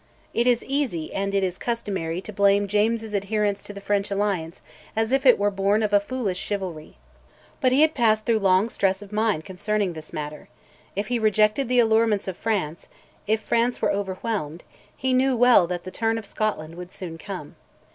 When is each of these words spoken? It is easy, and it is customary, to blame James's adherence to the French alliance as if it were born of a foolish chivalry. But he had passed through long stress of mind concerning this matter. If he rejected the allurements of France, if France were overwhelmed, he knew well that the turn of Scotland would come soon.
It 0.33 0.47
is 0.47 0.65
easy, 0.65 1.13
and 1.13 1.35
it 1.35 1.43
is 1.43 1.59
customary, 1.59 2.21
to 2.21 2.33
blame 2.33 2.67
James's 2.67 3.13
adherence 3.13 3.61
to 3.61 3.71
the 3.71 3.79
French 3.79 4.09
alliance 4.09 4.59
as 4.95 5.11
if 5.11 5.27
it 5.27 5.37
were 5.37 5.51
born 5.51 5.83
of 5.83 5.93
a 5.93 5.99
foolish 5.99 6.39
chivalry. 6.39 6.97
But 7.59 7.71
he 7.71 7.81
had 7.81 7.93
passed 7.93 8.25
through 8.25 8.39
long 8.39 8.69
stress 8.69 9.03
of 9.03 9.11
mind 9.11 9.45
concerning 9.45 9.93
this 9.93 10.11
matter. 10.11 10.49
If 10.95 11.09
he 11.09 11.19
rejected 11.19 11.67
the 11.67 11.77
allurements 11.77 12.27
of 12.27 12.35
France, 12.35 12.87
if 13.27 13.41
France 13.43 13.79
were 13.79 13.91
overwhelmed, 13.91 14.63
he 14.97 15.13
knew 15.13 15.35
well 15.35 15.67
that 15.67 15.83
the 15.83 15.91
turn 15.91 16.17
of 16.17 16.25
Scotland 16.25 16.77
would 16.77 16.89
come 16.89 17.19
soon. 17.19 17.55